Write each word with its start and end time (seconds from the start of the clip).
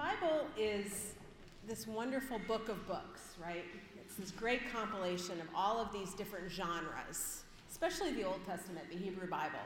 Bible 0.00 0.46
is 0.56 1.12
this 1.68 1.86
wonderful 1.86 2.40
book 2.48 2.70
of 2.70 2.88
books, 2.88 3.34
right? 3.38 3.66
It's 4.00 4.14
this 4.14 4.30
great 4.30 4.62
compilation 4.72 5.38
of 5.42 5.46
all 5.54 5.78
of 5.78 5.92
these 5.92 6.14
different 6.14 6.50
genres, 6.50 7.42
especially 7.70 8.14
the 8.14 8.22
Old 8.22 8.40
Testament, 8.46 8.86
the 8.90 8.96
Hebrew 8.96 9.28
Bible. 9.28 9.58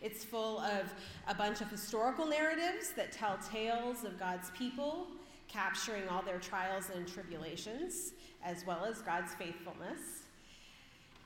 It's 0.00 0.22
full 0.22 0.60
of 0.60 0.94
a 1.26 1.34
bunch 1.34 1.62
of 1.62 1.68
historical 1.68 2.26
narratives 2.26 2.92
that 2.94 3.10
tell 3.10 3.38
tales 3.38 4.04
of 4.04 4.20
God's 4.20 4.50
people, 4.50 5.08
capturing 5.48 6.08
all 6.08 6.22
their 6.22 6.38
trials 6.38 6.90
and 6.94 7.04
tribulations, 7.04 8.12
as 8.44 8.64
well 8.64 8.84
as 8.84 8.98
God's 9.00 9.34
faithfulness. 9.34 10.22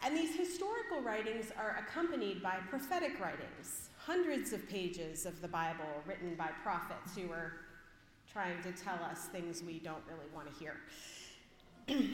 And 0.02 0.16
these 0.16 0.34
historical 0.34 1.02
writings 1.02 1.52
are 1.59 1.77
accompanied 1.79 2.43
by 2.43 2.57
prophetic 2.70 3.20
writings, 3.20 3.91
hundreds 3.98 4.54
of 4.54 4.66
pages 4.66 5.27
of 5.27 5.43
the 5.43 5.48
Bible 5.48 6.02
written 6.07 6.36
by 6.36 6.48
prophets 6.62 7.14
who 7.14 7.30
are 7.30 7.65
trying 8.36 8.63
to 8.63 8.71
tell 8.71 9.03
us 9.11 9.29
things 9.32 9.63
we 9.63 9.79
don't 9.79 10.03
really 10.07 10.29
want 10.35 10.46
to 10.46 10.58
hear. 10.63 10.77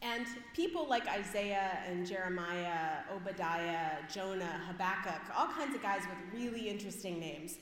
and 0.00 0.26
people 0.54 0.88
like 0.88 1.06
Isaiah 1.06 1.80
and 1.86 2.06
Jeremiah, 2.06 3.02
Obadiah, 3.14 3.98
Jonah, 4.10 4.58
Habakkuk, 4.66 5.20
all 5.36 5.48
kinds 5.48 5.74
of 5.74 5.82
guys 5.82 6.00
with 6.08 6.40
really 6.40 6.70
interesting 6.70 7.20
names, 7.20 7.58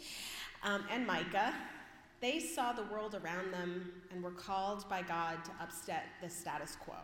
um, 0.62 0.84
and 0.92 1.04
Micah, 1.04 1.52
they 2.20 2.38
saw 2.38 2.72
the 2.72 2.84
world 2.84 3.16
around 3.16 3.52
them 3.52 3.90
and 4.12 4.22
were 4.22 4.30
called 4.30 4.88
by 4.88 5.02
God 5.02 5.44
to 5.44 5.50
upset 5.60 6.04
the 6.22 6.30
status 6.30 6.76
quo. 6.76 6.94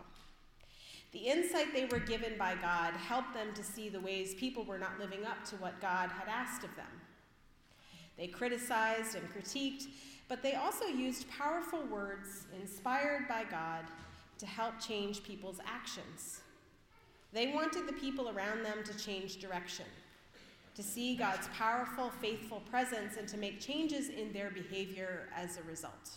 The 1.10 1.19
insight 1.19 1.74
they 1.74 1.87
were 1.87 1.99
given 1.99 2.38
by 2.38 2.55
God 2.55 2.95
helped 2.95 3.35
them 3.35 3.49
to 3.55 3.65
see 3.65 3.88
the 3.88 3.99
ways 3.99 4.35
people 4.35 4.62
were 4.62 4.79
not 4.79 5.01
living 5.01 5.24
up 5.24 5.45
to 5.47 5.57
what 5.57 5.80
God 5.80 6.09
had 6.09 6.29
asked 6.29 6.62
of 6.62 6.77
them. 6.77 7.01
They 8.16 8.27
criticized 8.27 9.16
and 9.16 9.29
critiqued, 9.33 9.87
but 10.30 10.45
they 10.45 10.55
also 10.55 10.87
used 10.87 11.29
powerful 11.29 11.84
words 11.87 12.46
inspired 12.63 13.27
by 13.27 13.43
God 13.51 13.85
to 14.38 14.46
help 14.46 14.79
change 14.80 15.24
people's 15.24 15.59
actions. 15.66 16.41
They 17.32 17.49
wanted 17.49 17.88
the 17.88 17.93
people 17.95 18.29
around 18.29 18.65
them 18.65 18.85
to 18.85 18.96
change 18.96 19.41
direction, 19.41 19.87
to 20.77 20.85
see 20.85 21.16
God's 21.16 21.49
powerful, 21.49 22.13
faithful 22.21 22.63
presence, 22.71 23.16
and 23.16 23.27
to 23.27 23.37
make 23.37 23.60
changes 23.60 24.09
in 24.09 24.32
their 24.32 24.51
behavior 24.51 25.29
as 25.37 25.59
a 25.59 25.63
result. 25.65 26.10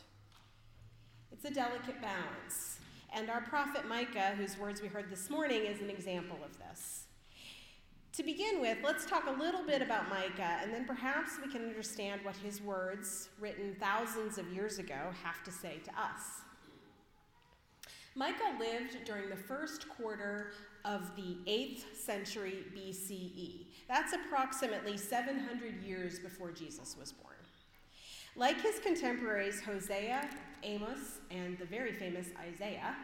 It's 1.31 1.45
a 1.45 1.51
delicate 1.51 1.99
balance, 1.99 2.77
and 3.11 3.31
our 3.31 3.41
prophet 3.41 3.87
Micah, 3.87 4.35
whose 4.37 4.59
words 4.59 4.79
we 4.79 4.89
heard 4.89 5.09
this 5.09 5.31
morning, 5.31 5.63
is 5.65 5.81
an 5.81 5.89
example 5.89 6.37
of 6.45 6.55
this. 6.59 7.02
To 8.13 8.21
begin 8.21 8.61
with, 8.61 8.77
let's 8.83 9.07
talk 9.07 9.25
a 9.25 9.31
little 9.41 9.63
bit 9.63 9.81
about 9.81 10.07
Micah, 10.07 10.59
and 10.61 10.71
then 10.71 10.85
perhaps 10.85 11.31
we 11.43 11.51
can 11.51 11.63
understand 11.63 12.21
what 12.23 12.35
his 12.35 12.61
words, 12.61 13.29
written 13.39 13.75
thousands 13.79 14.37
of 14.37 14.47
years 14.53 14.77
ago, 14.77 15.11
have 15.23 15.43
to 15.43 15.51
say 15.51 15.79
to 15.83 15.89
us. 15.99 16.21
Micah 18.13 18.55
lived 18.59 19.03
during 19.03 19.31
the 19.31 19.35
first 19.35 19.89
quarter 19.89 20.51
of 20.85 21.15
the 21.15 21.37
8th 21.49 21.95
century 21.95 22.65
BCE. 22.77 23.65
That's 23.87 24.13
approximately 24.13 24.95
700 24.95 25.81
years 25.81 26.19
before 26.19 26.51
Jesus 26.51 26.95
was 26.99 27.11
born. 27.11 27.33
Like 28.35 28.61
his 28.61 28.79
contemporaries 28.79 29.59
Hosea, 29.59 30.29
Amos, 30.61 31.19
and 31.31 31.57
the 31.57 31.65
very 31.65 31.93
famous 31.93 32.27
Isaiah, 32.39 32.95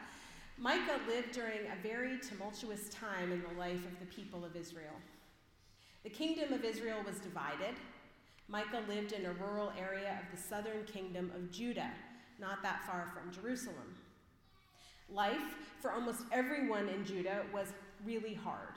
Micah 0.61 0.99
lived 1.07 1.31
during 1.31 1.59
a 1.67 1.81
very 1.81 2.19
tumultuous 2.19 2.89
time 2.89 3.31
in 3.31 3.41
the 3.41 3.57
life 3.57 3.85
of 3.85 3.97
the 4.01 4.05
people 4.13 4.43
of 4.43 4.57
Israel. 4.57 4.95
The 6.03 6.09
kingdom 6.09 6.51
of 6.51 6.65
Israel 6.65 6.99
was 7.05 7.15
divided. 7.19 7.75
Micah 8.49 8.83
lived 8.89 9.13
in 9.13 9.25
a 9.25 9.31
rural 9.33 9.71
area 9.79 10.19
of 10.19 10.35
the 10.35 10.41
southern 10.41 10.83
kingdom 10.83 11.31
of 11.33 11.49
Judah, 11.49 11.91
not 12.41 12.61
that 12.61 12.83
far 12.85 13.09
from 13.13 13.31
Jerusalem. 13.31 13.95
Life 15.09 15.55
for 15.81 15.93
almost 15.93 16.23
everyone 16.33 16.89
in 16.89 17.05
Judah 17.05 17.43
was 17.53 17.67
really 18.05 18.33
hard. 18.33 18.75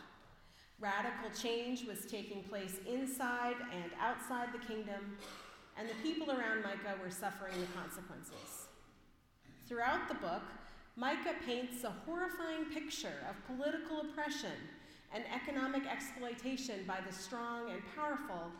Radical 0.79 1.31
change 1.37 1.85
was 1.85 2.07
taking 2.07 2.45
place 2.45 2.77
inside 2.89 3.57
and 3.73 3.91
outside 4.01 4.49
the 4.53 4.65
kingdom, 4.65 5.17
and 5.77 5.89
the 5.89 5.95
people 6.03 6.31
around 6.31 6.63
Micah 6.63 6.97
were 7.03 7.11
suffering 7.11 7.55
the 7.61 7.67
consequences. 7.79 8.69
Throughout 9.67 10.07
the 10.07 10.15
book, 10.15 10.43
Micah 10.97 11.35
paints 11.47 11.85
a 11.85 11.93
horrifying 12.05 12.67
picture 12.67 13.25
of 13.29 13.47
political 13.47 14.03
oppression 14.03 14.53
and 15.15 15.25
economic 15.35 15.87
exploitation 15.87 16.81
by 16.87 16.99
the 17.07 17.13
strong 17.13 17.71
and 17.71 17.81
powerful 17.97 18.51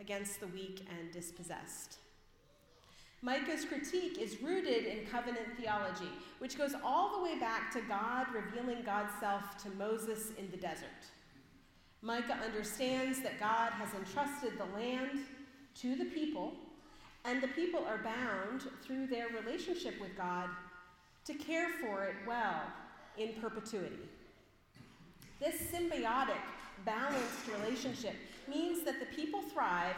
against 0.00 0.40
the 0.40 0.46
weak 0.48 0.84
and 0.98 1.12
dispossessed. 1.12 1.98
Micah's 3.22 3.64
critique 3.64 4.18
is 4.18 4.42
rooted 4.42 4.86
in 4.86 5.06
covenant 5.06 5.56
theology, 5.58 6.10
which 6.38 6.58
goes 6.58 6.74
all 6.84 7.16
the 7.16 7.22
way 7.24 7.38
back 7.38 7.72
to 7.72 7.80
God 7.82 8.26
revealing 8.32 8.82
God's 8.84 9.12
self 9.20 9.56
to 9.62 9.70
Moses 9.70 10.30
in 10.38 10.50
the 10.50 10.56
desert. 10.56 10.88
Micah 12.02 12.38
understands 12.44 13.20
that 13.22 13.40
God 13.40 13.70
has 13.72 13.92
entrusted 13.94 14.52
the 14.56 14.76
land 14.76 15.20
to 15.76 15.96
the 15.96 16.04
people, 16.06 16.54
and 17.24 17.40
the 17.40 17.48
people 17.48 17.84
are 17.88 17.98
bound 17.98 18.68
through 18.84 19.08
their 19.08 19.28
relationship 19.28 20.00
with 20.00 20.16
God 20.16 20.48
to 21.28 21.34
care 21.34 21.68
for 21.82 22.04
it 22.04 22.14
well 22.26 22.62
in 23.18 23.34
perpetuity. 23.34 24.08
This 25.38 25.56
symbiotic, 25.70 26.40
balanced 26.86 27.46
relationship 27.60 28.14
means 28.48 28.82
that 28.84 28.98
the 28.98 29.14
people 29.14 29.42
thrive 29.42 29.96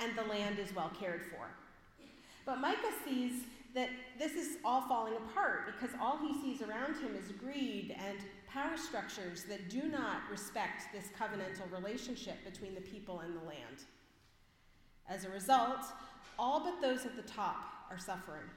and 0.00 0.16
the 0.16 0.22
land 0.22 0.58
is 0.58 0.74
well 0.74 0.90
cared 0.98 1.26
for. 1.26 1.46
But 2.46 2.58
Micah 2.58 2.94
sees 3.04 3.42
that 3.74 3.90
this 4.18 4.32
is 4.32 4.56
all 4.64 4.80
falling 4.88 5.14
apart 5.16 5.66
because 5.66 5.94
all 6.00 6.18
he 6.18 6.40
sees 6.40 6.62
around 6.62 6.94
him 6.94 7.14
is 7.16 7.32
greed 7.32 7.94
and 7.98 8.18
power 8.50 8.78
structures 8.78 9.44
that 9.44 9.68
do 9.68 9.82
not 9.82 10.22
respect 10.30 10.84
this 10.94 11.08
covenantal 11.18 11.70
relationship 11.70 12.42
between 12.50 12.74
the 12.74 12.80
people 12.80 13.20
and 13.20 13.36
the 13.36 13.44
land. 13.44 13.84
As 15.06 15.26
a 15.26 15.28
result, 15.28 15.84
all 16.38 16.64
but 16.64 16.80
those 16.80 17.04
at 17.04 17.14
the 17.14 17.22
top 17.22 17.86
are 17.90 17.98
suffering. 17.98 18.48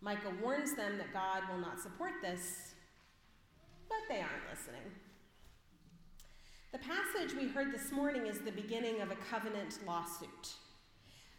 Micah 0.00 0.32
warns 0.42 0.74
them 0.74 0.98
that 0.98 1.12
God 1.12 1.42
will 1.50 1.58
not 1.58 1.80
support 1.80 2.12
this, 2.22 2.74
but 3.88 3.98
they 4.08 4.20
aren't 4.20 4.50
listening. 4.50 4.92
The 6.72 6.78
passage 6.78 7.34
we 7.34 7.48
heard 7.48 7.72
this 7.72 7.90
morning 7.90 8.26
is 8.26 8.40
the 8.40 8.52
beginning 8.52 9.00
of 9.00 9.10
a 9.10 9.16
covenant 9.30 9.78
lawsuit. 9.86 10.54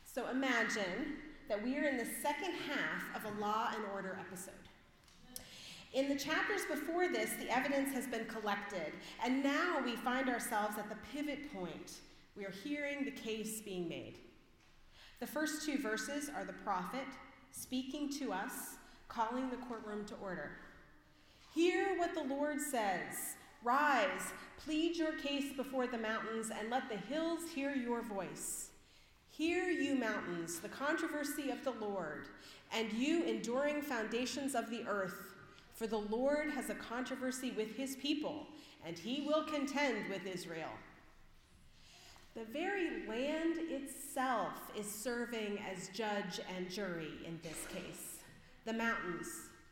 So 0.03 0.29
imagine 0.29 1.17
that 1.47 1.63
we 1.63 1.77
are 1.77 1.87
in 1.87 1.97
the 1.97 2.07
second 2.21 2.53
half 2.67 3.15
of 3.15 3.31
a 3.31 3.39
law 3.39 3.69
and 3.75 3.85
order 3.93 4.19
episode. 4.19 4.53
In 5.93 6.09
the 6.09 6.15
chapters 6.15 6.61
before 6.69 7.07
this, 7.07 7.31
the 7.39 7.49
evidence 7.49 7.93
has 7.93 8.07
been 8.07 8.25
collected, 8.25 8.93
and 9.23 9.43
now 9.43 9.79
we 9.83 9.95
find 9.95 10.27
ourselves 10.29 10.77
at 10.77 10.89
the 10.89 10.97
pivot 11.13 11.53
point. 11.53 11.99
We 12.35 12.45
are 12.45 12.53
hearing 12.63 13.05
the 13.05 13.11
case 13.11 13.61
being 13.61 13.87
made. 13.87 14.17
The 15.19 15.27
first 15.27 15.65
two 15.65 15.77
verses 15.77 16.29
are 16.35 16.43
the 16.43 16.53
prophet 16.53 17.05
speaking 17.51 18.09
to 18.19 18.33
us, 18.33 18.75
calling 19.07 19.49
the 19.49 19.57
courtroom 19.57 20.05
to 20.05 20.15
order. 20.21 20.51
Hear 21.53 21.97
what 21.97 22.13
the 22.13 22.23
Lord 22.23 22.59
says. 22.61 23.35
Rise, 23.63 24.33
plead 24.63 24.95
your 24.95 25.13
case 25.13 25.53
before 25.55 25.87
the 25.87 25.97
mountains, 25.97 26.51
and 26.57 26.69
let 26.69 26.89
the 26.89 26.97
hills 26.97 27.49
hear 27.53 27.75
your 27.75 28.01
voice. 28.01 28.69
Hear, 29.29 29.69
you 29.69 29.95
mountains, 29.95 30.59
the 30.59 30.69
controversy 30.69 31.51
of 31.51 31.63
the 31.63 31.71
Lord, 31.71 32.27
and 32.71 32.91
you 32.93 33.23
enduring 33.23 33.81
foundations 33.81 34.55
of 34.55 34.69
the 34.69 34.83
earth. 34.87 35.35
For 35.73 35.85
the 35.85 35.99
Lord 35.99 36.49
has 36.51 36.71
a 36.71 36.75
controversy 36.75 37.51
with 37.51 37.75
his 37.75 37.95
people, 37.97 38.47
and 38.83 38.97
he 38.97 39.21
will 39.27 39.43
contend 39.43 40.09
with 40.09 40.25
Israel. 40.25 40.71
The 42.37 42.45
very 42.53 43.07
land 43.07 43.57
itself 43.67 44.53
is 44.77 44.85
serving 44.85 45.57
as 45.71 45.87
judge 45.87 46.39
and 46.55 46.69
jury 46.69 47.13
in 47.25 47.39
this 47.41 47.65
case. 47.73 48.19
The 48.63 48.73
mountains, 48.73 49.27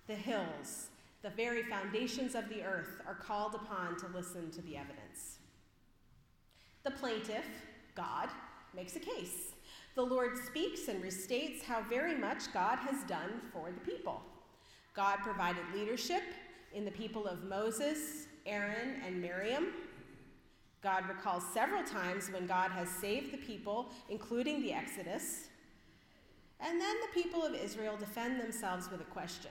the 0.08 0.16
hills, 0.16 0.88
the 1.22 1.30
very 1.30 1.62
foundations 1.62 2.34
of 2.34 2.50
the 2.50 2.64
earth 2.64 3.02
are 3.06 3.14
called 3.14 3.54
upon 3.54 3.98
to 3.98 4.08
listen 4.18 4.50
to 4.50 4.64
the 4.64 4.78
evidence. 4.78 5.38
The 6.82 6.90
plaintiff, 6.90 7.46
God, 7.94 8.30
makes 8.76 8.96
a 8.96 9.00
case. 9.00 9.54
The 9.94 10.02
Lord 10.02 10.36
speaks 10.36 10.88
and 10.88 11.04
restates 11.04 11.62
how 11.62 11.84
very 11.84 12.16
much 12.16 12.52
God 12.52 12.80
has 12.80 13.04
done 13.04 13.42
for 13.54 13.70
the 13.70 13.92
people. 13.92 14.24
God 14.96 15.20
provided 15.22 15.62
leadership 15.72 16.24
in 16.74 16.84
the 16.84 16.90
people 16.90 17.28
of 17.28 17.44
Moses, 17.44 18.26
Aaron, 18.48 19.02
and 19.06 19.22
Miriam. 19.22 19.68
God 20.86 21.10
recalls 21.10 21.44
several 21.52 21.82
times 21.82 22.30
when 22.30 22.46
God 22.46 22.70
has 22.70 22.88
saved 22.88 23.34
the 23.34 23.40
people, 23.40 23.90
including 24.08 24.62
the 24.62 24.72
Exodus. 24.72 25.48
And 26.60 26.80
then 26.80 26.96
the 27.02 27.20
people 27.20 27.44
of 27.44 27.56
Israel 27.56 27.98
defend 27.98 28.40
themselves 28.40 28.92
with 28.92 29.02
a 29.02 29.06
question 29.06 29.50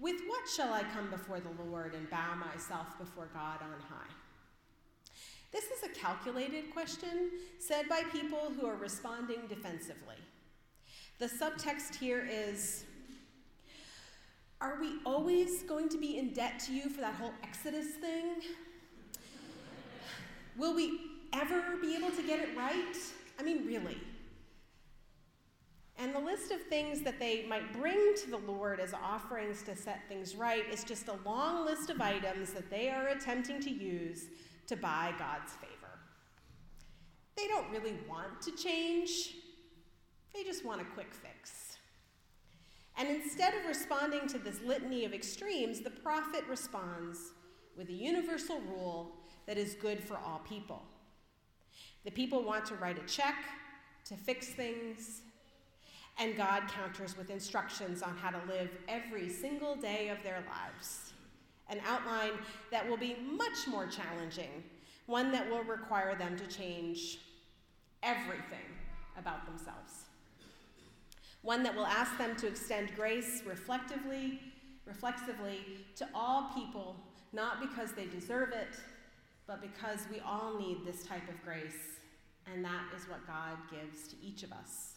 With 0.00 0.16
what 0.26 0.48
shall 0.48 0.74
I 0.74 0.82
come 0.92 1.08
before 1.08 1.38
the 1.38 1.62
Lord 1.70 1.94
and 1.94 2.10
bow 2.10 2.34
myself 2.34 2.98
before 2.98 3.28
God 3.32 3.62
on 3.62 3.80
high? 3.88 4.10
This 5.52 5.66
is 5.66 5.84
a 5.84 5.88
calculated 5.90 6.72
question 6.72 7.30
said 7.60 7.88
by 7.88 8.02
people 8.10 8.52
who 8.58 8.66
are 8.66 8.74
responding 8.74 9.42
defensively. 9.48 10.16
The 11.20 11.26
subtext 11.26 11.94
here 11.94 12.28
is 12.28 12.86
Are 14.60 14.80
we 14.80 14.94
always 15.06 15.62
going 15.62 15.88
to 15.90 15.96
be 15.96 16.18
in 16.18 16.32
debt 16.32 16.58
to 16.66 16.72
you 16.74 16.88
for 16.88 17.02
that 17.02 17.14
whole 17.14 17.34
Exodus 17.44 17.94
thing? 18.00 18.42
Will 20.56 20.74
we 20.74 21.00
ever 21.32 21.76
be 21.80 21.94
able 21.96 22.10
to 22.10 22.22
get 22.22 22.40
it 22.40 22.56
right? 22.56 22.96
I 23.38 23.42
mean, 23.42 23.66
really. 23.66 23.98
And 25.98 26.14
the 26.14 26.18
list 26.18 26.50
of 26.50 26.60
things 26.62 27.00
that 27.02 27.18
they 27.18 27.46
might 27.46 27.72
bring 27.72 28.14
to 28.22 28.30
the 28.30 28.38
Lord 28.38 28.80
as 28.80 28.92
offerings 28.92 29.62
to 29.62 29.74
set 29.74 30.00
things 30.08 30.36
right 30.36 30.64
is 30.70 30.84
just 30.84 31.08
a 31.08 31.18
long 31.24 31.64
list 31.64 31.88
of 31.88 32.00
items 32.00 32.52
that 32.52 32.70
they 32.70 32.90
are 32.90 33.08
attempting 33.08 33.60
to 33.60 33.70
use 33.70 34.26
to 34.66 34.76
buy 34.76 35.14
God's 35.18 35.52
favor. 35.52 35.72
They 37.36 37.46
don't 37.48 37.70
really 37.70 37.96
want 38.08 38.40
to 38.42 38.52
change, 38.52 39.36
they 40.34 40.42
just 40.42 40.64
want 40.64 40.80
a 40.80 40.84
quick 40.84 41.14
fix. 41.14 41.78
And 42.98 43.08
instead 43.08 43.54
of 43.54 43.66
responding 43.66 44.26
to 44.28 44.38
this 44.38 44.60
litany 44.62 45.04
of 45.04 45.12
extremes, 45.12 45.80
the 45.80 45.90
prophet 45.90 46.44
responds 46.48 47.32
with 47.76 47.88
a 47.90 47.92
universal 47.92 48.60
rule 48.60 49.12
that 49.46 49.56
is 49.56 49.74
good 49.74 50.02
for 50.02 50.16
all 50.16 50.40
people. 50.48 50.82
The 52.04 52.10
people 52.10 52.42
want 52.42 52.66
to 52.66 52.74
write 52.76 52.98
a 52.98 53.06
check 53.06 53.36
to 54.04 54.14
fix 54.14 54.48
things, 54.48 55.22
and 56.18 56.36
God 56.36 56.62
counters 56.68 57.16
with 57.16 57.30
instructions 57.30 58.02
on 58.02 58.16
how 58.16 58.30
to 58.30 58.40
live 58.46 58.70
every 58.88 59.28
single 59.28 59.74
day 59.74 60.08
of 60.08 60.22
their 60.22 60.42
lives. 60.48 61.12
An 61.68 61.80
outline 61.86 62.32
that 62.70 62.88
will 62.88 62.96
be 62.96 63.16
much 63.28 63.66
more 63.66 63.86
challenging, 63.86 64.62
one 65.06 65.32
that 65.32 65.50
will 65.50 65.64
require 65.64 66.14
them 66.14 66.36
to 66.38 66.46
change 66.46 67.18
everything 68.02 68.66
about 69.18 69.44
themselves. 69.46 70.04
One 71.42 71.62
that 71.64 71.74
will 71.74 71.86
ask 71.86 72.16
them 72.18 72.36
to 72.36 72.46
extend 72.46 72.94
grace 72.94 73.42
reflectively, 73.46 74.40
reflexively 74.84 75.60
to 75.96 76.08
all 76.14 76.50
people, 76.54 76.96
not 77.32 77.60
because 77.60 77.92
they 77.92 78.06
deserve 78.06 78.50
it, 78.52 78.78
but 79.46 79.60
because 79.60 80.00
we 80.12 80.20
all 80.20 80.58
need 80.58 80.84
this 80.84 81.04
type 81.04 81.28
of 81.28 81.42
grace, 81.44 82.00
and 82.52 82.64
that 82.64 82.84
is 82.96 83.08
what 83.08 83.26
God 83.26 83.56
gives 83.70 84.08
to 84.08 84.16
each 84.22 84.42
of 84.42 84.52
us. 84.52 84.94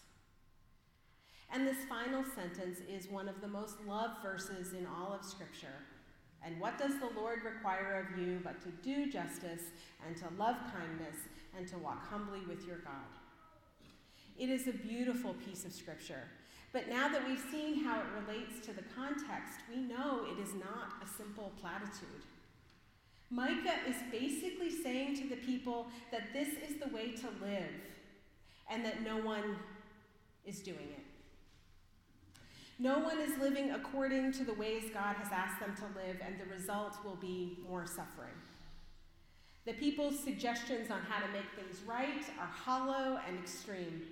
And 1.51 1.65
this 1.65 1.77
final 1.87 2.23
sentence 2.35 2.79
is 2.87 3.09
one 3.09 3.27
of 3.27 3.41
the 3.41 3.47
most 3.47 3.77
loved 3.87 4.21
verses 4.21 4.73
in 4.73 4.85
all 4.85 5.13
of 5.13 5.25
Scripture. 5.25 5.79
And 6.45 6.59
what 6.59 6.77
does 6.77 6.99
the 6.99 7.09
Lord 7.19 7.39
require 7.43 8.07
of 8.07 8.19
you 8.19 8.39
but 8.43 8.61
to 8.61 8.69
do 8.83 9.11
justice 9.11 9.63
and 10.05 10.15
to 10.17 10.25
love 10.37 10.55
kindness 10.71 11.17
and 11.57 11.67
to 11.67 11.77
walk 11.77 12.07
humbly 12.07 12.41
with 12.47 12.65
your 12.65 12.77
God? 12.77 13.09
It 14.37 14.49
is 14.49 14.67
a 14.67 14.73
beautiful 14.73 15.33
piece 15.33 15.65
of 15.65 15.73
Scripture. 15.73 16.23
But 16.71 16.87
now 16.87 17.09
that 17.09 17.27
we've 17.27 17.43
seen 17.51 17.83
how 17.83 17.99
it 17.99 18.05
relates 18.25 18.65
to 18.67 18.73
the 18.73 18.83
context, 18.95 19.59
we 19.73 19.81
know 19.81 20.25
it 20.31 20.39
is 20.41 20.53
not 20.53 21.03
a 21.03 21.07
simple 21.17 21.51
platitude. 21.59 22.23
Micah 23.31 23.77
is 23.87 23.95
basically 24.11 24.71
saying 24.71 25.15
to 25.17 25.27
the 25.27 25.35
people 25.35 25.87
that 26.11 26.33
this 26.33 26.47
is 26.47 26.79
the 26.79 26.87
way 26.93 27.11
to 27.11 27.27
live 27.41 27.69
and 28.69 28.83
that 28.83 29.03
no 29.03 29.17
one 29.17 29.57
is 30.45 30.59
doing 30.59 30.77
it. 30.77 31.05
No 32.79 32.99
one 32.99 33.19
is 33.19 33.37
living 33.39 33.71
according 33.71 34.31
to 34.33 34.43
the 34.43 34.53
ways 34.53 34.83
God 34.93 35.15
has 35.17 35.31
asked 35.33 35.59
them 35.59 35.75
to 35.75 35.99
live, 35.99 36.15
and 36.25 36.39
the 36.39 36.45
result 36.45 36.95
will 37.03 37.17
be 37.17 37.57
more 37.67 37.85
suffering. 37.85 38.33
The 39.65 39.73
people's 39.73 40.17
suggestions 40.17 40.89
on 40.89 41.01
how 41.01 41.19
to 41.19 41.31
make 41.33 41.45
things 41.55 41.81
right 41.85 42.23
are 42.39 42.47
hollow 42.47 43.19
and 43.27 43.37
extreme. 43.37 44.03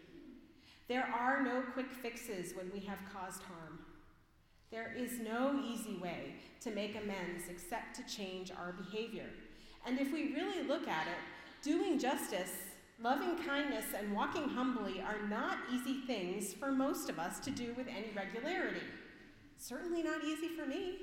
There 0.89 1.05
are 1.05 1.41
no 1.43 1.63
quick 1.73 1.91
fixes 1.91 2.55
when 2.55 2.69
we 2.73 2.81
have 2.81 2.99
caused 3.13 3.41
harm. 3.43 3.66
There 4.71 4.93
is 4.97 5.19
no 5.19 5.61
easy 5.65 5.97
way 5.97 6.35
to 6.61 6.71
make 6.71 6.95
amends 6.95 7.45
except 7.49 7.95
to 7.95 8.15
change 8.15 8.51
our 8.51 8.73
behavior. 8.73 9.29
And 9.85 9.99
if 9.99 10.11
we 10.11 10.33
really 10.33 10.63
look 10.63 10.87
at 10.87 11.07
it, 11.07 11.63
doing 11.63 11.97
justice 11.97 12.51
Loving 12.99 13.37
kindness 13.45 13.85
and 13.95 14.11
walking 14.11 14.49
humbly 14.49 15.01
are 15.01 15.27
not 15.27 15.59
easy 15.71 16.01
things 16.07 16.51
for 16.51 16.71
most 16.71 17.09
of 17.09 17.19
us 17.19 17.39
to 17.41 17.51
do 17.51 17.75
with 17.77 17.85
any 17.87 18.09
regularity. 18.15 18.81
Certainly 19.59 20.01
not 20.01 20.23
easy 20.23 20.47
for 20.47 20.65
me. 20.65 20.97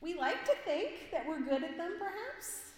We 0.00 0.14
like 0.14 0.44
to 0.44 0.54
think 0.64 1.10
that 1.10 1.26
we're 1.26 1.40
good 1.40 1.64
at 1.64 1.76
them, 1.76 1.94
perhaps. 1.98 2.72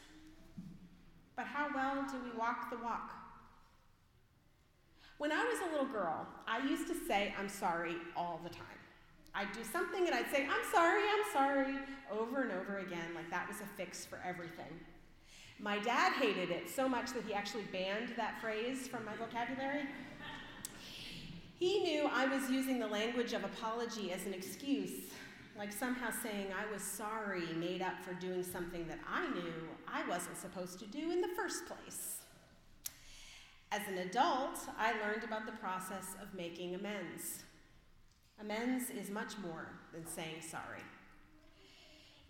But 1.36 1.44
how 1.44 1.68
well 1.74 2.06
do 2.10 2.16
we 2.24 2.36
walk 2.38 2.70
the 2.70 2.82
walk? 2.82 3.12
When 5.18 5.30
I 5.30 5.44
was 5.44 5.60
a 5.60 5.70
little 5.72 5.92
girl, 5.92 6.26
I 6.48 6.66
used 6.66 6.88
to 6.88 6.94
say, 7.06 7.34
I'm 7.38 7.48
sorry 7.48 7.96
all 8.16 8.40
the 8.42 8.50
time. 8.50 8.81
I'd 9.34 9.52
do 9.52 9.64
something 9.64 10.06
and 10.06 10.14
I'd 10.14 10.30
say, 10.30 10.44
I'm 10.44 10.72
sorry, 10.72 11.02
I'm 11.02 11.32
sorry, 11.32 11.78
over 12.10 12.42
and 12.42 12.52
over 12.52 12.78
again, 12.78 13.14
like 13.14 13.30
that 13.30 13.48
was 13.48 13.60
a 13.60 13.66
fix 13.76 14.04
for 14.04 14.20
everything. 14.26 14.80
My 15.58 15.78
dad 15.78 16.12
hated 16.14 16.50
it 16.50 16.68
so 16.68 16.88
much 16.88 17.12
that 17.12 17.24
he 17.24 17.32
actually 17.32 17.64
banned 17.72 18.12
that 18.16 18.40
phrase 18.40 18.88
from 18.88 19.04
my 19.04 19.14
vocabulary. 19.14 19.84
He 21.58 21.78
knew 21.80 22.10
I 22.12 22.26
was 22.26 22.50
using 22.50 22.78
the 22.78 22.88
language 22.88 23.32
of 23.32 23.44
apology 23.44 24.12
as 24.12 24.26
an 24.26 24.34
excuse, 24.34 25.12
like 25.56 25.72
somehow 25.72 26.10
saying 26.10 26.48
I 26.52 26.70
was 26.72 26.82
sorry 26.82 27.46
made 27.56 27.80
up 27.80 28.02
for 28.02 28.14
doing 28.14 28.42
something 28.42 28.86
that 28.88 28.98
I 29.08 29.28
knew 29.28 29.52
I 29.86 30.06
wasn't 30.08 30.36
supposed 30.36 30.78
to 30.80 30.86
do 30.86 31.10
in 31.10 31.20
the 31.20 31.28
first 31.36 31.66
place. 31.66 32.16
As 33.70 33.82
an 33.88 33.98
adult, 33.98 34.58
I 34.78 34.92
learned 35.00 35.24
about 35.24 35.46
the 35.46 35.52
process 35.52 36.16
of 36.20 36.34
making 36.34 36.74
amends. 36.74 37.44
Amends 38.40 38.90
is 38.90 39.10
much 39.10 39.38
more 39.38 39.68
than 39.92 40.06
saying 40.06 40.40
sorry. 40.40 40.82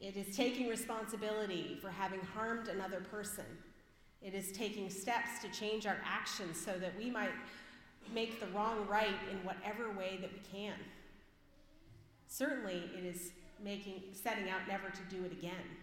It 0.01 0.17
is 0.17 0.37
taking 0.37 0.69
responsibility 0.69 1.79
for 1.81 1.89
having 1.89 2.21
harmed 2.21 2.69
another 2.69 3.01
person. 3.01 3.45
It 4.21 4.35
is 4.35 4.53
taking 4.53 4.91
steps 4.91 5.41
to 5.43 5.49
change 5.49 5.87
our 5.87 5.99
actions 6.05 6.61
so 6.61 6.79
that 6.79 6.97
we 6.99 7.11
might 7.11 7.33
make 8.13 8.41
the 8.41 8.47
wrong 8.49 8.87
right 8.89 9.15
in 9.31 9.39
whatever 9.45 9.91
way 9.93 10.19
that 10.21 10.31
we 10.33 10.41
can. 10.53 10.75
Certainly, 12.27 12.91
it 12.97 13.05
is 13.05 13.31
making, 13.63 14.03
setting 14.13 14.51
out 14.51 14.67
never 14.67 14.91
to 14.91 15.17
do 15.17 15.25
it 15.25 15.33
again. 15.33 15.77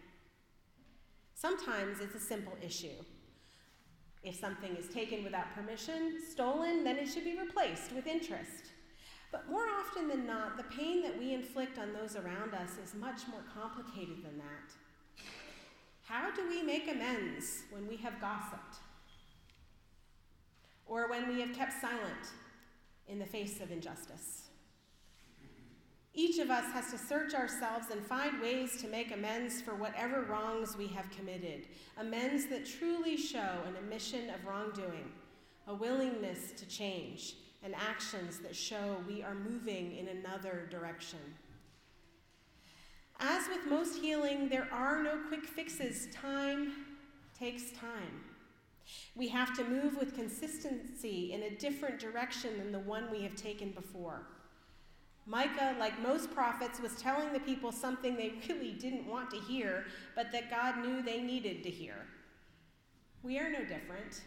Sometimes 1.34 2.00
it's 2.02 2.16
a 2.16 2.20
simple 2.20 2.58
issue. 2.62 3.04
If 4.24 4.36
something 4.36 4.76
is 4.76 4.90
taken 4.90 5.24
without 5.24 5.56
permission, 5.56 6.20
stolen, 6.30 6.84
then 6.84 6.98
it 6.98 7.08
should 7.08 7.24
be 7.24 7.40
replaced 7.40 7.94
with 7.94 8.06
interest. 8.06 8.74
But 9.32 9.50
more 9.50 9.66
often 9.80 10.08
than 10.08 10.26
not, 10.26 10.58
the 10.58 10.64
pain 10.64 11.04
that 11.04 11.18
we 11.18 11.34
inflict 11.34 11.78
on 11.78 11.94
those 11.94 12.16
around 12.16 12.54
us 12.54 12.72
is 12.84 12.96
much 12.96 13.22
more 13.30 13.44
complicated 13.54 14.24
than 14.24 14.38
that. 14.38 15.24
How 16.04 16.32
do 16.32 16.48
we 16.50 16.64
make 16.64 16.90
amends 16.90 17.64
when 17.70 17.88
we 17.88 17.96
have 17.98 18.20
gossiped? 18.20 18.78
Or 20.88 21.08
when 21.08 21.28
we 21.28 21.40
have 21.42 21.54
kept 21.54 21.74
silent 21.80 22.34
in 23.08 23.20
the 23.20 23.26
face 23.26 23.62
of 23.62 23.72
injustice? 23.72 24.50
Each 26.16 26.40
of 26.40 26.50
us 26.50 26.66
has 26.74 26.90
to 26.92 26.98
search 26.98 27.36
ourselves 27.36 27.92
and 27.92 28.04
find 28.04 28.42
ways 28.42 28.82
to 28.82 28.88
make 28.88 29.14
amends 29.14 29.62
for 29.62 29.76
whatever 29.76 30.24
wrongs 30.24 30.76
we 30.76 30.88
have 30.88 31.10
committed, 31.12 31.68
amends 31.98 32.48
that 32.48 32.66
truly 32.66 33.16
show 33.16 33.60
an 33.68 33.76
admission 33.76 34.32
of 34.32 34.44
wrongdoing, 34.46 35.12
a 35.68 35.76
willingness 35.76 36.52
to 36.58 36.66
change, 36.66 37.36
and 37.64 37.76
actions 37.76 38.40
that 38.40 38.56
show 38.56 38.98
we 39.08 39.22
are 39.22 39.36
moving 39.36 39.98
in 39.98 40.08
another 40.08 40.68
direction. 40.70 41.20
As 43.20 43.48
with 43.50 43.68
most 43.68 44.00
healing, 44.00 44.48
there 44.48 44.68
are 44.72 45.04
no 45.04 45.20
quick 45.28 45.46
fixes. 45.46 46.08
Time 46.14 46.72
takes 47.38 47.72
time. 47.72 48.24
We 49.16 49.28
have 49.28 49.56
to 49.58 49.64
move 49.64 49.98
with 49.98 50.16
consistency 50.16 51.34
in 51.34 51.44
a 51.44 51.56
different 51.58 52.00
direction 52.00 52.58
than 52.58 52.72
the 52.72 52.80
one 52.80 53.12
we 53.12 53.22
have 53.24 53.36
taken 53.36 53.72
before. 53.72 54.22
Micah, 55.26 55.76
like 55.80 56.02
most 56.02 56.34
prophets, 56.34 56.80
was 56.80 56.96
telling 56.96 57.32
the 57.34 57.40
people 57.40 57.72
something 57.72 58.16
they 58.16 58.34
really 58.50 58.72
didn't 58.72 59.06
want 59.06 59.30
to 59.32 59.38
hear, 59.38 59.86
but 60.16 60.32
that 60.32 60.50
God 60.50 60.84
knew 60.84 61.02
they 61.02 61.22
needed 61.22 61.62
to 61.64 61.70
hear. 61.70 62.08
We 63.22 63.38
are 63.38 63.52
no 63.52 63.60
different. 63.60 64.22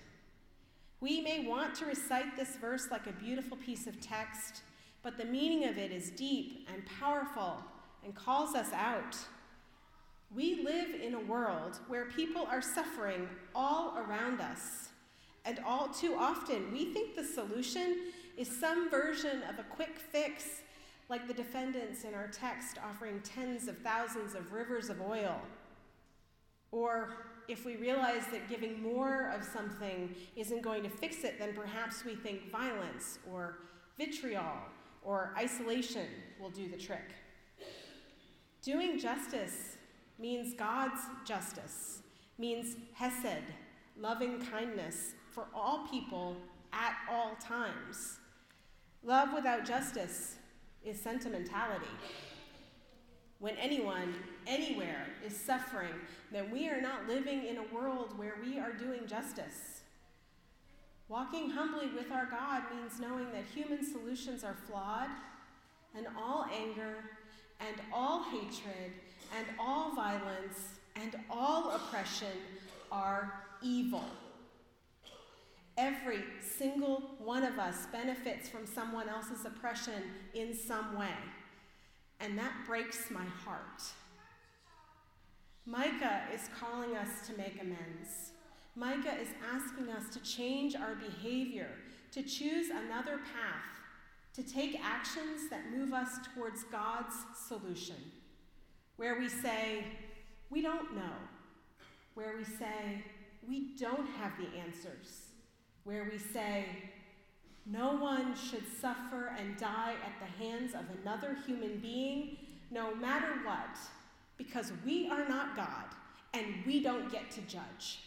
We 1.02 1.20
may 1.20 1.44
want 1.48 1.74
to 1.74 1.86
recite 1.86 2.36
this 2.36 2.54
verse 2.54 2.86
like 2.92 3.08
a 3.08 3.12
beautiful 3.12 3.56
piece 3.56 3.88
of 3.88 4.00
text, 4.00 4.62
but 5.02 5.18
the 5.18 5.24
meaning 5.24 5.68
of 5.68 5.76
it 5.76 5.90
is 5.90 6.10
deep 6.10 6.68
and 6.72 6.84
powerful 7.00 7.56
and 8.04 8.14
calls 8.14 8.54
us 8.54 8.72
out. 8.72 9.16
We 10.32 10.62
live 10.62 10.94
in 10.94 11.14
a 11.14 11.20
world 11.20 11.80
where 11.88 12.04
people 12.04 12.46
are 12.48 12.62
suffering 12.62 13.28
all 13.52 13.98
around 13.98 14.40
us, 14.40 14.90
and 15.44 15.58
all 15.66 15.88
too 15.88 16.14
often 16.16 16.70
we 16.72 16.92
think 16.92 17.16
the 17.16 17.24
solution 17.24 17.96
is 18.36 18.48
some 18.48 18.88
version 18.88 19.42
of 19.50 19.58
a 19.58 19.64
quick 19.64 19.98
fix, 19.98 20.62
like 21.08 21.26
the 21.26 21.34
defendants 21.34 22.04
in 22.04 22.14
our 22.14 22.28
text 22.28 22.78
offering 22.88 23.20
tens 23.24 23.66
of 23.66 23.76
thousands 23.78 24.36
of 24.36 24.52
rivers 24.52 24.88
of 24.88 25.00
oil, 25.00 25.40
or 26.72 27.10
if 27.48 27.64
we 27.64 27.76
realize 27.76 28.22
that 28.32 28.48
giving 28.48 28.82
more 28.82 29.30
of 29.34 29.44
something 29.44 30.14
isn't 30.36 30.62
going 30.62 30.82
to 30.82 30.88
fix 30.88 31.22
it, 31.22 31.38
then 31.38 31.54
perhaps 31.54 32.04
we 32.04 32.14
think 32.14 32.50
violence 32.50 33.18
or 33.30 33.58
vitriol 33.98 34.56
or 35.02 35.34
isolation 35.36 36.06
will 36.40 36.50
do 36.50 36.68
the 36.68 36.76
trick. 36.76 37.14
Doing 38.62 38.98
justice 38.98 39.76
means 40.18 40.54
God's 40.54 41.00
justice, 41.24 42.02
means 42.38 42.76
hesed, 42.94 43.44
loving 43.98 44.40
kindness 44.46 45.14
for 45.30 45.46
all 45.54 45.86
people 45.90 46.36
at 46.72 46.94
all 47.10 47.36
times. 47.36 48.18
Love 49.02 49.30
without 49.34 49.66
justice 49.66 50.36
is 50.84 51.00
sentimentality. 51.00 51.86
When 53.42 53.56
anyone, 53.56 54.14
anywhere, 54.46 55.04
is 55.26 55.36
suffering, 55.36 55.94
then 56.30 56.52
we 56.52 56.68
are 56.68 56.80
not 56.80 57.08
living 57.08 57.44
in 57.44 57.56
a 57.56 57.74
world 57.74 58.16
where 58.16 58.36
we 58.40 58.60
are 58.60 58.72
doing 58.72 59.00
justice. 59.08 59.80
Walking 61.08 61.50
humbly 61.50 61.88
with 61.88 62.12
our 62.12 62.26
God 62.26 62.62
means 62.72 63.00
knowing 63.00 63.26
that 63.32 63.42
human 63.52 63.84
solutions 63.84 64.44
are 64.44 64.54
flawed, 64.54 65.08
and 65.96 66.06
all 66.16 66.46
anger, 66.56 66.94
and 67.58 67.82
all 67.92 68.22
hatred, 68.22 68.92
and 69.36 69.46
all 69.58 69.92
violence, 69.92 70.78
and 70.94 71.16
all 71.28 71.72
oppression 71.72 72.38
are 72.92 73.42
evil. 73.60 74.04
Every 75.76 76.22
single 76.40 77.16
one 77.18 77.42
of 77.42 77.58
us 77.58 77.86
benefits 77.90 78.48
from 78.48 78.66
someone 78.66 79.08
else's 79.08 79.44
oppression 79.44 80.04
in 80.32 80.54
some 80.54 80.96
way. 80.96 81.16
And 82.22 82.38
that 82.38 82.52
breaks 82.66 83.10
my 83.10 83.24
heart. 83.44 83.82
Micah 85.66 86.22
is 86.32 86.48
calling 86.58 86.96
us 86.96 87.26
to 87.26 87.36
make 87.36 87.60
amends. 87.60 88.30
Micah 88.76 89.20
is 89.20 89.28
asking 89.52 89.90
us 89.90 90.08
to 90.14 90.20
change 90.20 90.74
our 90.74 90.94
behavior, 90.94 91.68
to 92.12 92.22
choose 92.22 92.70
another 92.70 93.18
path, 93.18 93.80
to 94.34 94.42
take 94.42 94.80
actions 94.82 95.50
that 95.50 95.70
move 95.70 95.92
us 95.92 96.08
towards 96.34 96.64
God's 96.64 97.14
solution, 97.46 97.96
where 98.96 99.18
we 99.18 99.28
say, 99.28 99.84
We 100.48 100.62
don't 100.62 100.94
know, 100.94 101.16
where 102.14 102.36
we 102.36 102.44
say, 102.44 103.04
We 103.46 103.74
don't 103.76 104.08
have 104.20 104.32
the 104.38 104.58
answers 104.58 105.32
where 105.84 106.08
we 106.10 106.18
say, 106.18 106.66
No 107.66 107.92
one 107.92 108.34
should 108.34 108.64
suffer 108.80 109.34
and 109.38 109.56
die 109.56 109.94
at 110.04 110.18
the 110.18 110.44
hands 110.44 110.74
of 110.74 110.82
another 111.00 111.36
human 111.46 111.78
being, 111.78 112.36
no 112.70 112.94
matter 112.94 113.34
what, 113.44 113.78
because 114.36 114.72
we 114.84 115.08
are 115.08 115.28
not 115.28 115.56
God 115.56 115.84
and 116.34 116.46
we 116.66 116.82
don't 116.82 117.10
get 117.10 117.30
to 117.32 117.40
judge. 117.42 118.00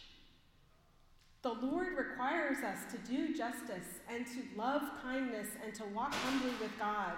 The 1.42 1.52
Lord 1.52 1.96
requires 1.96 2.58
us 2.58 2.78
to 2.90 2.98
do 3.10 3.34
justice 3.34 4.00
and 4.12 4.26
to 4.26 4.42
love 4.56 4.82
kindness 5.02 5.48
and 5.64 5.74
to 5.76 5.84
walk 5.94 6.12
humbly 6.12 6.52
with 6.60 6.76
God. 6.78 7.12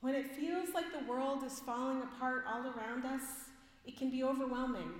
When 0.00 0.14
it 0.14 0.34
feels 0.34 0.70
like 0.74 0.86
the 0.92 1.10
world 1.10 1.44
is 1.44 1.60
falling 1.60 2.02
apart 2.02 2.44
all 2.48 2.62
around 2.62 3.04
us, 3.04 3.22
it 3.86 3.98
can 3.98 4.10
be 4.10 4.24
overwhelming 4.24 4.90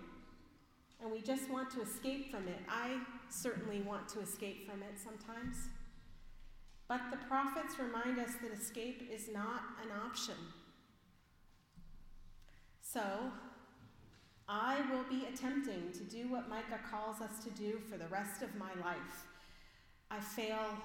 and 1.02 1.10
we 1.10 1.20
just 1.20 1.50
want 1.50 1.70
to 1.70 1.80
escape 1.80 2.30
from 2.30 2.46
it. 2.46 2.58
I 2.68 2.98
certainly 3.32 3.80
want 3.82 4.08
to 4.10 4.20
escape 4.20 4.68
from 4.68 4.82
it 4.82 4.98
sometimes. 5.02 5.56
But 6.88 7.00
the 7.10 7.18
prophets 7.18 7.78
remind 7.78 8.18
us 8.18 8.34
that 8.42 8.52
escape 8.52 9.08
is 9.12 9.28
not 9.32 9.62
an 9.82 9.90
option. 10.04 10.34
So, 12.82 13.30
I 14.48 14.80
will 14.90 15.04
be 15.08 15.26
attempting 15.32 15.92
to 15.92 16.02
do 16.02 16.28
what 16.28 16.48
Micah 16.48 16.80
calls 16.90 17.20
us 17.20 17.44
to 17.44 17.50
do 17.50 17.78
for 17.88 17.96
the 17.96 18.08
rest 18.08 18.42
of 18.42 18.56
my 18.56 18.70
life. 18.84 19.28
I 20.10 20.18
fail 20.18 20.76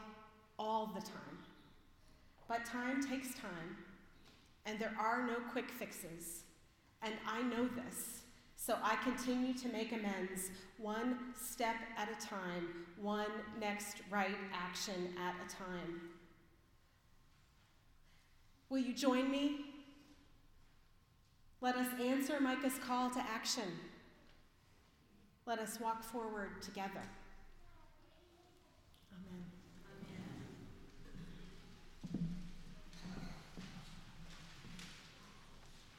all 0.60 0.92
the 0.94 1.02
time. 1.02 1.40
But 2.48 2.64
time 2.66 3.02
takes 3.02 3.34
time, 3.34 3.78
and 4.68 4.78
there 4.78 4.96
are 5.00 5.26
no 5.26 5.38
quick 5.52 5.72
fixes. 5.72 6.44
And 7.02 7.16
I 7.28 7.42
know 7.42 7.68
this. 7.68 8.22
So 8.56 8.78
I 8.84 8.96
continue 8.98 9.54
to 9.54 9.68
make 9.70 9.92
amends 9.92 10.50
one 10.78 11.18
step 11.40 11.76
at 11.98 12.10
a 12.10 12.26
time, 12.26 12.68
one 13.00 13.28
next 13.60 13.98
right 14.10 14.36
action 14.54 15.14
at 15.20 15.36
a 15.46 15.56
time. 15.56 16.02
Will 18.70 18.80
you 18.80 18.94
join 18.94 19.30
me? 19.30 19.66
Let 21.62 21.76
us 21.76 21.88
answer 22.02 22.40
Micah's 22.40 22.80
call 22.80 23.10
to 23.12 23.20
action. 23.20 23.72
Let 25.46 25.60
us 25.60 25.80
walk 25.80 26.04
forward 26.04 26.62
together. 26.62 27.02